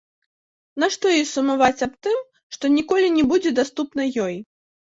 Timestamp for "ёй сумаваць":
1.17-1.85